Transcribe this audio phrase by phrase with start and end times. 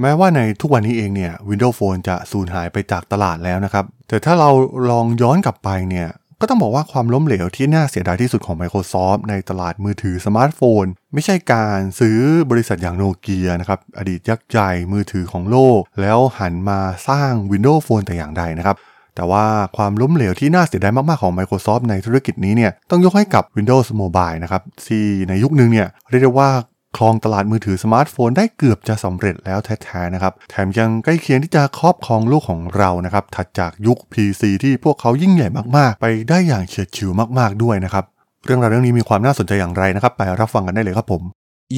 [0.00, 4.50] แม้ว่าในทุกวันนี้เองเนี่ย Windows Phone จะสูญหายไปจากตลาดแล้วนะครับ แต่ถ้าเรา
[4.90, 6.08] ลองย้อนกลับไปเนี่ย
[6.40, 10.84] ก็ต้องบอกว่าความล้มเหลวที่น่าเสียดายที่สุดของ Microsoft ในตลาดมือถือสมาร์ทโฟน
[11.14, 12.18] ไม่ใช่การซื้อ
[12.50, 18.76] บริษัทอย่างโนเกียนะครับ อดีตยักษ์ใหญ่มือถือของโลก แล้วหันมาสร้าง Windows Phone แต่อย่างใดนะครับ
[19.14, 19.44] แต่ว่า
[19.76, 26.50] ความล้มเหลวที่น่าเสียดายมากๆของ Microsoft ในธุรกิจนี้เนี่ยต้องยกให้กับ Windows Mobile นะครับที่ในยุคนึงเนี่ยเรียกได้ว่า
[26.96, 38.04] ครองตลาดมือถือสมาร์ทโฟนได้เกือบจะสำเร็จแล้วแท้ๆนะครับ แถมยังใกล้เคียงที่จะครอบครองโลกของเรานะครับ ถัดจากยุค PC ที่พวกเขายิ่งใหญ่มากๆ ไปได้อย่างเฉียดฉิวมากๆด้วยนะครับ
[38.44, 41.22] เรื่องราวเรื่องนี้มีความน่าสนใจอย่างไรนะครับ ไปรับฟังกันได้เลยครับผม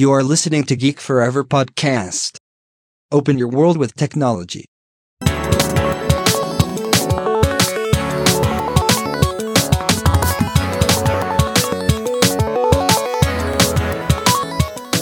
[0.01, 2.31] You are listening to Geek Forever podcast.
[3.17, 4.63] Open your world with technology.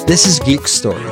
[0.10, 1.12] This is Geek Story.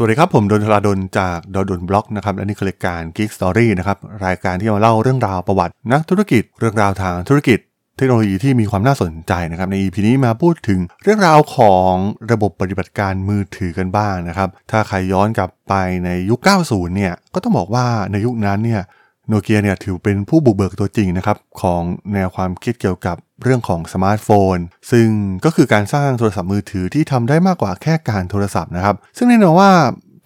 [0.00, 7.60] วัสดีครับ ผมดนทราดนจากดดนบล็อกนะครับและนี่คือรายการ Geek Story นะครับ รายการที่มาเล่าเรื่องราวประวัตินักธุรกิจเรื่องราวทางธุรกิจ
[8.00, 11.92] เทคโนโลยีที่มีความน่าสนใจนะครับใน EP นี้มาพูดถึงเรื่องราวของ
[12.32, 18.82] ระบบปฏิบัติการมือถือกันบ้างนะครับ ถ้าใครย้อนกลับไปในยุค 90 เนี่ยก็ต้องบอกว่าในยุคนั้นเนี่ย
[19.28, 21.82] โนเกียเนี่ยถือเป็นผู้บุกเบิกตัวจริงนะครับของ
[22.14, 24.56] แนวความคิดเกี่ยวกับเรื่องของสมาร์ทโฟน
[24.90, 25.08] ซึ่ง
[25.44, 29.70] ก็คือการสร้างโทรศัพท์มือถือที่ทำได้มากกว่าแค่การโทรศัพท์นะครับ ซึ่งแน่นอนว่า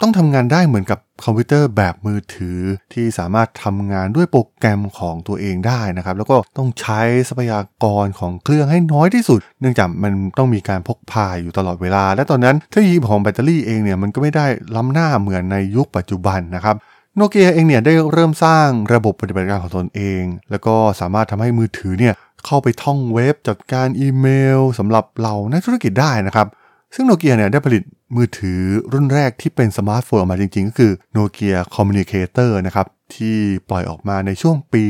[0.01, 2.59] ต้องทำงานได้เหมือนกับคอมพิวเตอร์แบบมือถือ
[2.93, 14.45] ที่สามารถทำงานด้วยโปรแกรมของตัวเองได้นะครับ แล้วก็ต้องใช้ทรัพยากรของเครื่องให้น้อยที่สุด เนื่องจากมันต้องมีการพกพาอยู่ตลอดเวลา และตอนนั้นเทคโนโลยีของแบตเตอรี่เองเนี่ยมันก็ไม่ได้
[14.75, 16.75] ล้ำหน้าเหมือนในยุคปัจจุบันนะครับ
[17.15, 22.13] โนเกียเองเนี่ยได้เริ่มสร้างระบบปฏิบัติการของตนเอง แล้วก็สามารถทำให้มือถือเนี่ย
[22.45, 26.47] เข้าไปท่องเว็บจัดการอีเมลสำหรับเหล่านักธุรกิจได้นะครับ
[26.95, 27.83] ซึ่งโนเกียเนี่ยได้ผลิต
[28.15, 28.61] มือถือ
[28.93, 33.37] รุ่นแรกที่เป็นสมาร์ทโฟนออกมาจริงๆ ก็คือ Nokia Communicator นะครับ ที่
[33.69, 34.83] ปล่อยออกมาในช่วงปี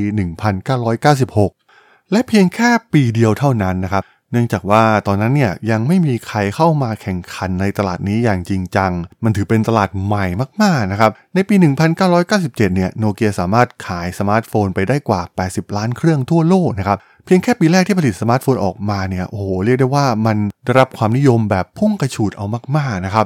[1.18, 4.04] 1996 และเพียงแค่ปีเดียวเท่านั้นนะครับ
[4.34, 8.92] เนื่องจากว่าตอนนั้นเนี่ยยังไม่มีใครเข้ามาแข่งขันในตลาดนี้อย่างจริงจัง
[9.24, 10.26] มันถือเป็นตลาดใหม่
[10.62, 11.56] มากๆนะครับ ในปี
[11.96, 22.46] 1997 เนี่ยโนเกียสามารถขายสมาร์ทโฟนไปได้กว่า 80 ล้านเครื่องทั่วโลกนะครับเพียงแค่ปีแรกที่ผลิตสมาร์ทโฟนออกมาเนี่ยโอ้โหเรียกได้ว่ามันได้รับความนิยมแบบพุ่งกระฉูดเอา
[22.78, 23.26] มากๆนะครับ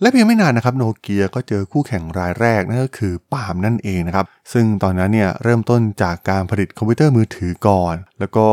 [0.00, 8.46] และเพียงไม่นานนะครับโนเกียก็เจอคู่แข่งรายแรกนั่นก็คือปาล์มนั่นเองนะครับ ซึ่งตอนนั้นเนี่ยเริ่มต้นจากการผลิตคอมพิวเตอร์มือถือก่อน แล้วก็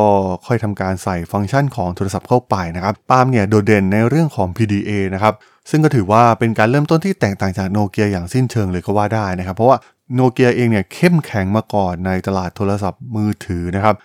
[0.46, 5.34] ค่อยทำการใส่ฟังก์ชันของโทรศัพท์เข้าไปนะครับปาล์มเนี่ยโดดเด่นในเรื่องของ PDA นะครับ
[5.70, 9.78] ซึ่งก็ถือว่าเป็นการเริ่มต้นที่แตกต่างจากโนเกียอย่างสิ้นเชิงเลยก็ว่าได้นะครับ เพราะว่า
[10.14, 13.96] โนเกียเองเนี่ยเข้มแข็งมาก่อนในตลาดโทรศัพท์มือถือนะครับ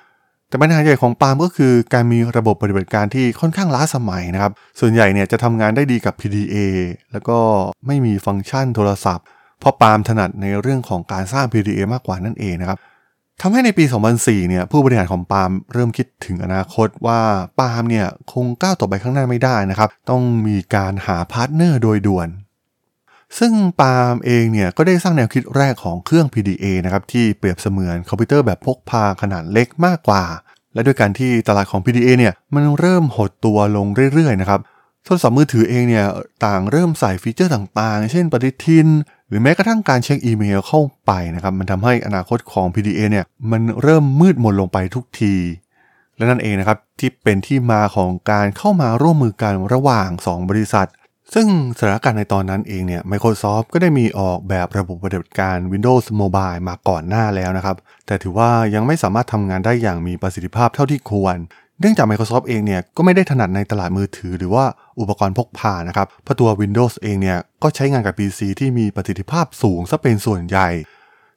[0.53, 6.57] แต่ปัญหาใหญ่ของปาล์มก็คือการมีระบบปฏิบัติการที่ค่อนข้างล้าสมัยนะครับ ส่วนใหญ่เนี่ยจะทำงานได้ดีกับ PDA
[7.13, 7.39] แล้วก็
[7.87, 9.27] ไม่มีฟังก์ชันโทรศัพท์
[9.61, 12.79] เพราะปาล์มถนัดในเรื่องของการสร้าง PDA มากกว่านั่นเองนะครับ
[13.43, 13.85] ทำให้ในปี
[14.17, 17.21] 2004 เนี่ยผู้บริหารของปาล์มเริ่มคิดถึงอนาคตว่า
[17.61, 22.29] ปาล์มเนี่ยคงก้าวต่อไปข้างหน้าไม่ได้นะครับ ต้องมีการหาพาร์ทเนอร์โดยด่วน
[23.38, 30.25] ซึ่งปาล์มเองเนี่ยก็ได้สร้างแนวคิดแรกของเครื่อง PDA นะครับที่เปรียบเสมือนคอมพิวเตอร์แบบพกพาขนาดเล็กมากกว่า
[30.75, 34.60] และด้วยการที่ตลาดของ PDA เนี่ยมันเริ่มหดตัวลงเรื่อยๆนะครับ
[35.04, 36.06] โทรศัพท์มือถือเองเนี่ย
[36.44, 38.88] ต่างเริ่มใส่ฟีเจอร์ต่างๆ เช่นปฏิทิน
[39.28, 45.34] หรือแม้กระทั่งการเช็คอีเมลเข้าไปนะครับมันทำให้อนาคตของ PDA เนี่ยมันเริ่มมืดมนลงไปทุกที
[46.16, 50.88] และนั่นเองนะครับที่เป็นที่มาของการเข้ามาร่วมมือกันระหว่าง 2 บริษัท
[51.34, 51.47] ซึ่ง
[51.78, 57.76] สถานการณ์ในตอนนั้นเองเนี่ย Microsoft ก็ได้มีออกแบบระบบปฏิบัติการ Windows Mobile มาก่อนหน้าแล้วนะครับ
[58.06, 61.37] แต่ถือว่ายังไม่สามารถทำงานได้อย่างมีประสิทธิภาพเท่าที่ควร
[61.81, 64.65] เนื่องจาก Microsoft เองเนี่ย ก็ไม่ได้ถนัดในตลาดมือถือหรือว่า
[65.00, 70.69] อุปกรณ์พกพานะครับ เพราะตัว Windows เองเนี่ย ก็ใช้งานกับ PC ที่มีประสิทธิภาพสูงซะเป็นส่วนใหญ่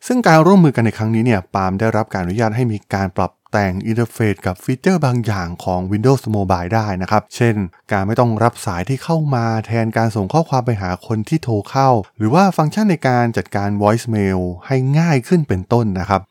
[0.08, 7.56] ซึ่งการร่วมมือกันในครั้งนี้เนี่ย ปาล์มได้รับการอนุญาตให้มีการปรับ แต่งอินเทอร์เฟซกับฟีเจอร์บางอย่างของ Windows Mobile ได้นะครับ เช่น
[7.92, 16.24] การไม่ต้องรับสายที่เข้ามาแทนการส่งข้อความไปหาคนที่โทรเข้า หรือว่าฟังก์ชันในการจัดการ voice mail ให้ง่ายขึ้นเป็นต้นนะครับ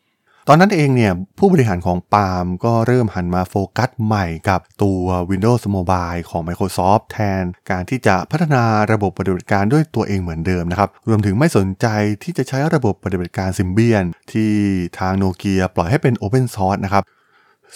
[0.49, 11.87] ตอนนั้นเองเนี่ยผู้บริหารของปาล์มก็เริ่มหันมาโฟกัสใหม่กับตัว Windows Mobile ของ Microsoft แทน การที่จะพัฒนาระบบปฏิบัติการด้วยตัวเองเหมือนเดิมนะครับ รวมถึงไม่สนใจ
[12.23, 14.53] ที่จะใช้ระบบปฏิบัติการ Symbian ที่
[14.99, 17.03] ทางโนเกียปล่อยให้เป็น Open Source นะครับ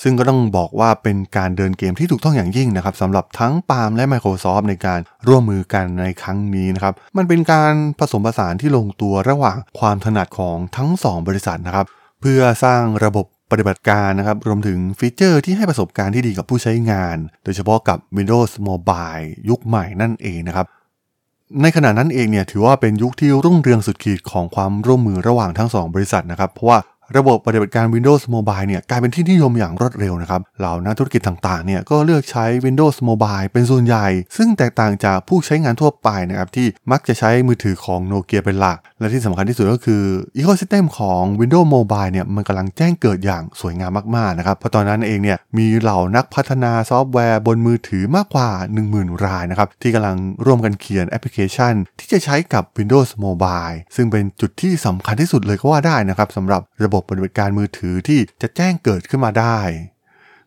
[0.03, 11.87] ซึ่งก็ต้องบอกว่าเป็นการเดินเกมที่ถูกต้องอย่างยิ่งนะครับสำหรับทั้งปาล์มและ Microsoft ในการร่วมมือกันในครั้งนี้นะครับ มันเป็นการผสมผสานที่ลงตัวระหว่างความถนัดของทั้ง 2 บริษัทนะครับ
[12.21, 20.67] เพื่อสร้างระบบปฏิบัติการนะครับ รวมถึงฟีเจอร์ที่ให้ประสบการณ์ที่ดีกับผู้ใช้งาน โดยเฉพาะกับ Windows Mobile ยุคใหม่นั่นเองนะครับ
[21.63, 26.79] ในขณะนั้นเองเนี่ยถือว่าเป็นยุคที่รุ่งเรืองสุดขีดของความร่วมมือระหว่างทั้งสองบริษัทนะครับ เพราะว่า
[27.17, 34.07] ระบบปฏิบัติการ Windows Mobile เนี่ยกลายเป็นที่นิยมอย่างรวดเร็วนะครับ เหล่านักธุรกิจต่างๆ เนี่ยก็เลือกใช้ Windows Mobile เป็นส่วนใหญ่
[34.37, 40.03] ซึ่งแตกต่างจากผู้ใช้งานทั่วไปนะครับที่มักจะใช้มือถือของโนเกียเป็นหลัก และที่สำคัญที่สุดก็คือ
[40.37, 48.49] Ecosystem ของ Windows Mobile เนี่ยมันกำลังแจ้งเกิดอย่างสวยงามมากๆ นะครับ เพราะตอนนั้นเองเนี่ยมีเหล่านักพัฒนาซอฟต์แวร์บนมือถือมากกว่า
[48.87, 59.59] 10,000 รายนะครับที่กำลังร่วมกันเขียนแอปพลิเคชัน ที่จะใช้กับ Windows Mobile ซึ่งเป็นจุดที่สำคัญที่สุดเลยก็ว่าได้นะครับสำหรับระบบปฏิบัติการมือถือที่จะแจ้งเกิดขึ้นมาได้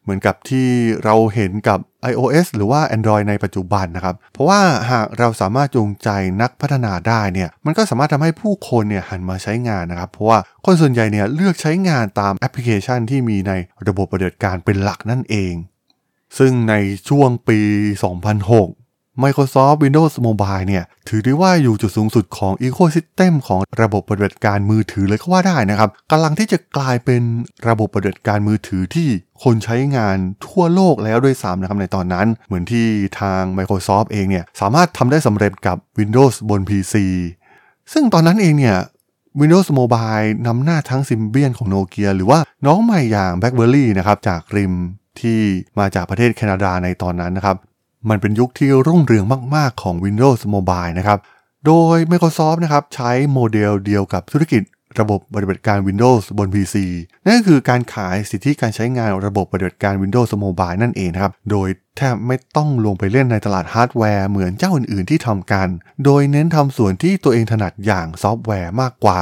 [0.03, 0.67] เหมือนกับที่
[1.03, 1.79] เราเห็นกับ
[2.11, 4.61] iOS หรือว่า Android ในปัจจุบันนะครับ เพราะว่า
[4.91, 6.09] หากเราสามารถจูงใจ
[6.41, 13.51] นักพัฒนาได้เนี่ย มันก็สามารถทำให้ผู้คนเนี่ยหันมาใช้งานนะครับ เพราะว่าคนส่วนใหญ่เนี่ยเลือกใช้งานตามแอปพลิเคชันที่มีใน
[13.87, 15.53] ระบบปฏิบัติการเป็นหลักนั่นเอง
[16.37, 16.75] ซึ่งใน
[17.09, 17.59] ช่วงปี
[18.21, 18.80] 2006
[19.23, 27.21] Microsoft Windows Mobile เนี่ยถือได้ว่าอยู่จุดสูงสุดของ Ecosystem ของระบบปฏิบัติการมือถือเลยก็ว่าได้นะครับกำลังที่จะกลายเป็น
[27.69, 29.09] ระบบปฏิบัติการมือถือที่
[29.43, 30.17] คนใช้งาน
[30.47, 32.85] ทั่วโลกแล้วด้วยซ้ำนะครับในตอนนั้น เหมือนที่
[33.19, 36.95] ทาง Microsoft เองเนี่ยสามารถทำได้สำเร็จกับ Windows บน PC
[37.93, 38.77] ซึ่งตอนนั้นเองเนี่ย
[39.39, 44.73] Windows Mobile นำหน้าทั้ง Symbian ของโนเกียหรือว่าน้องใหม่อย่าง BlackBerry นะครับจาก RIM
[45.21, 45.39] ที่
[45.79, 47.57] มาจากประเทศแคนาดาในตอนนั้นนะครับ
[48.09, 49.25] มันเป็นยุคที่รุ่งเรือง
[49.55, 51.19] มาก ๆ ของ Windows Mobile นะครับ
[51.65, 54.63] โดย Microsoft นะครับใช้โมเดลเดียวกับธุรกิจ
[54.99, 56.75] ระบบปฏิบัติการ Windows บน PC
[57.25, 61.67] นั่นก็คือการขายสิทธิการใช้งานระบบปฏิบัติการ Windows Mobile นั่นเองครับ โดย
[61.97, 65.67] แทบไม่ต้องลงไปเล่นในตลาดฮาร์ดแวร์เหมือนเจ้าอื่นๆที่ทำกัน
[66.05, 69.21] โดยเน้นทำส่วนที่ตัวเองถนัดอย่างซอฟต์แวร์มากกว่า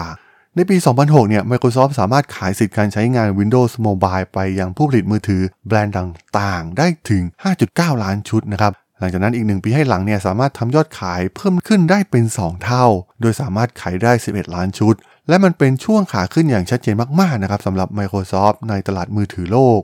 [0.59, 7.23] ในปี 2006 เนี่ย Microsoft สามารถขายสิทธิ์การใช้งาน Windows Mobile ไปยังผู้ผลิตมือถือแบรนด์ต่างๆ ได้ถึง
[7.63, 12.85] 5.9 ล้านชุดนะครับ หลังจากนั้นอีกหนึ่งปีให้หลังเนี่ย สามารถทำยอดขายเพิ่มขึ้นได้เป็น 2 เท่า
[13.21, 14.95] โดยสามารถขายได้ 11 ล้านชุด
[15.27, 19.81] และมันเป็นช่วงขาขึ้นอย่างชัดเจนมากๆ นะครับสำหรับ Microsoft ในตลาดมือถือโลก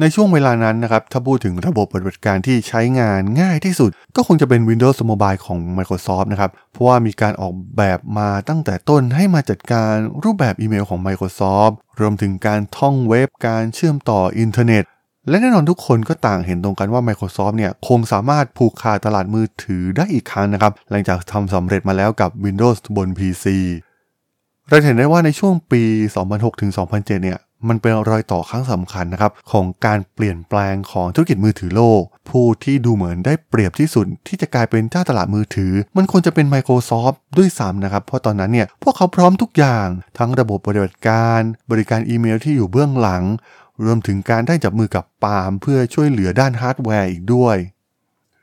[0.00, 9.94] ในช่วงเวลานั้นนะครับ ถ้าพูดถึงระบบปฏิบัติการที่ใช้งานง่ายที่สุด ก็คงจะเป็น Windows Mobile ของ Microsoft นะครับ เพราะว่ามีการออกแบบมาตั้งแต่ต้นให้มาจัดการ
[10.24, 14.84] รูปแบบอีเมลของ Microsoft รวมถึงการท่องเว็บการเชื่อมต่ออินเทอร์เน็ต
[15.28, 23.46] และแน่นอนทุกคนก็ต่างเห็นตรงกันว่า Microsoft เนี่ยคงสามารถผูกขาดตลาดมือถือได้อีกครั้งนะครับ หลังจากทำสำเร็จมาแล้วกับ Windows บน PC
[24.68, 25.82] เราเห็นได้ว่าในช่วงปี
[26.22, 27.38] 2006ถึง2007 เนี่ย
[27.68, 39.86] มันเป็นรอยต่อครั้งสำคัญนะครับของการเปลี่ยนแปลงของธุรกิจมือถือโลก ผู้ที่ดูเหมือนได้เปรียบที่สุดที่จะกลายเป็นเจ้าตลาดมือถือ มันควรจะเป็น Microsoft ด้วยซ้ำนะครับ เพราะตอนนั้นเนี่ยพวกเขาพร้อมทุกอย่าง
[40.18, 41.40] ทั้งระบบปฏิบัติการ
[41.70, 43.22] บริการอีเมลที่อยู่เบื้องหลัง
[43.84, 47.56] รวมถึงการได้จับมือกับปาล์มเพื่อช่วยเหลือด้านฮาร์ดแวร์อีกด้วย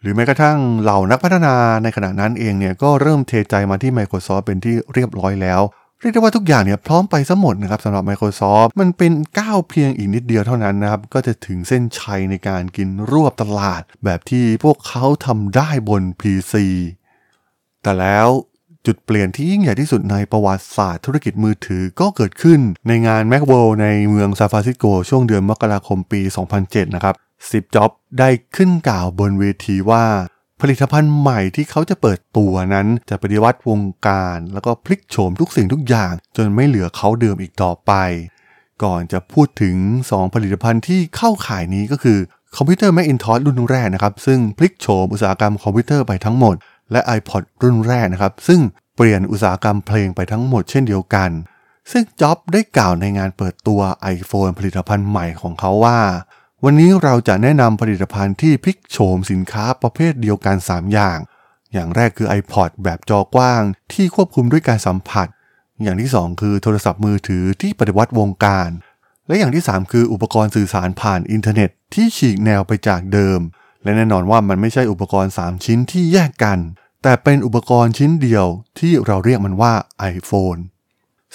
[0.02, 5.62] หรือแม้กระทั่งเหล่านักพัฒนาในขณะนั้นเองเนี่ยก็เริ่มเทใจมาที่ Microsoft เป็นที่เรียบร้อยแล้ว
[6.02, 16.54] เรียกได้ว่าทุกอย่างเนี่ยพร้อมไปซะหมดนะครับสำหรับ Microsoft มันเป็นก้าวเพียงอีกนิดเดียวเท่านั้นนะครับ ก็จะถึงเส้นชัยในการกินรวบตลาด แบบที่พวกเขาทำได้บน PC
[17.82, 18.28] แต่แล้ว
[18.86, 26.22] จุดเปลี่ยนที่ยิ่งใหญ่ที่สุดในประวัติศาสตร์ธุรกิจมือถือก็เกิดขึ้นในงาน Macworld ในเมืองซานฟรานซิสโกช่วงเดือนมกราคมปี
[26.60, 27.16] 2007 นะครับ
[27.50, 30.06] ซิปจ็อบได้ขึ้นกล่าวบนเวทีว่า
[30.62, 37.92] ผลิตภัณฑ์ใหม่ที่เขาจะเปิดตัวนั้นจะปฏิวัติวงการ แล้วก็พลิกโฉมทุกสิ่งทุกอย่าง จนไม่เหลือเขาเดิมอีกต่อไป
[38.84, 39.76] ก่อนจะพูดถึง
[40.10, 42.20] 2 ผลิตภัณฑ์ที่เข้าขายนี้ก็คือ
[42.56, 46.56] คอมพิวเตอร์ Macintosh รุ่นแรกนะครับ ซึ่งพลิกโฉมอุตสาหกรรมคอมพิวเตอร์ไปทั้งหมด
[46.92, 48.60] และ iPod รุ่นแรกนะครับ ซึ่ง
[48.96, 51.30] เปลี่ยนอุตสาหกรรมเพลงไปทั้งหมดเช่นเดียวกัน
[51.92, 53.80] ซึ่งจ็อบได้กล่าวในงานเปิดตัว
[54.16, 56.00] iPhone ผลิตภัณฑ์ใหม่ของเขาว่า
[56.66, 61.18] วันนี้เราจะแนะนำผลิตภัณฑ์ที่พลิกโฉมสินค้าประเภทเดียวกัน 3 อย่าง
[61.74, 63.62] อย่างแรกคือ iPod แบบจอกว้าง
[63.94, 65.28] ที่ควบคุมด้วยการสัมผัส
[65.84, 68.70] อย่างที่ 2 คือโทรศัพท์มือถือที่ปฏิวัติวงการ
[69.28, 73.40] และอย่างที่ 3 คืออุปกรณ์สื่อสารผ่านอินเทอร์เน็ต ที่ฉีกแนวไปจากเดิม
[73.84, 76.60] และแน่นอนว่ามันไม่ใช่อุปกรณ์ 3 ชิ้นที่แยกกัน
[77.04, 78.46] แต่เป็นอุปกรณ์ชิ้นเดียว
[78.80, 79.74] ที่เราเรียกมันว่า
[80.16, 80.60] iPhone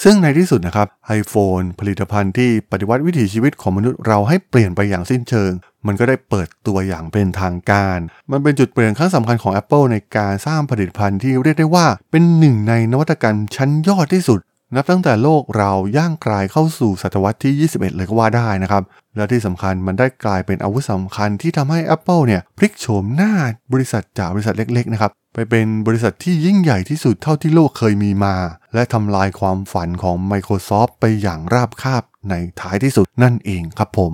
[0.03, 5.51] ซึ่งในที่สุดนะครับไอโฟนผลิตภัณฑ์ที่ปฏิวัติวิถีชีวิตของมนุษย์เราให้เปลี่ยนไปอย่างสิ้นเชิง
[5.87, 7.99] มันก็ได้เปิดตัวอย่างเป็นทางการ
[8.31, 14.41] มันเป็นจุดเปลี่ยนครั้งสำคัญของ Apple ในการสร้างผลิตภัณฑ์ที่เรียกได้ว่าเป็นหนึ่งในนวัตกรรมชั้นยอดที่สุด
[14.75, 18.83] นับตั้งแต่โลกเราย่างกลายเข้าสู่ศตวรรษที่ 21 เลยก็ว่าได้นะครับ
[19.17, 23.33] และที่สำคัญมันได้กลายเป็นอาวุธสำคัญที่ทำให้ Apple เนี่ยพลิกโฉมหน้า
[23.73, 28.37] บริษัทจากบริษัทเล็กๆนะครับไปเป็นบริษัทที่ยิ่งใหญ่ที่สุดเท่าที่โลกเคยมีมา
[28.75, 34.13] และทำลายความฝันของ Microsoft ไปอย่างราบคาบในท้ายที่สุดนั่นเองครับผม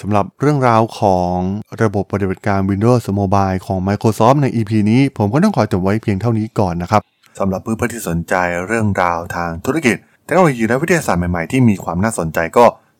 [0.00, 1.36] สำหรับเรื่องราวของ
[1.82, 7.02] ระบบปฏิบัติการ Windows Mobile ของ Microsoft ใน EP นี้ ผมก็ต้องขอจบไว้เพียงเท่านี้ก่อนนะครับ
[7.38, 8.34] สำหรับเพื่อนๆที่สนใจ
[8.66, 12.64] เรื่องราวทางธุรกิจเทคโนโลยีและวิทยาศาสตร์ใหม่ๆที่มีความน่าสนใจก็